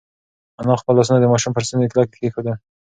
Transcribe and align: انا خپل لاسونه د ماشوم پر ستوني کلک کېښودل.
انا 0.61 0.73
خپل 0.81 0.93
لاسونه 0.97 1.19
د 1.21 1.25
ماشوم 1.33 1.51
پر 1.55 1.63
ستوني 1.67 1.87
کلک 1.93 2.09
کېښودل. 2.21 2.55